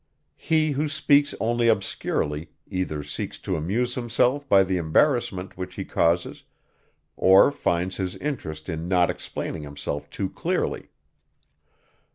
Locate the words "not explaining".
8.87-9.61